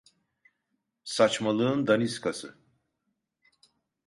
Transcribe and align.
Saçmalığın 1.03 1.87
daniskası. 1.87 2.57